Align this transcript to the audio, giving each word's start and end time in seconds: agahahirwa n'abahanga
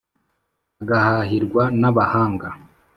agahahirwa 0.81 1.63
n'abahanga 1.79 2.47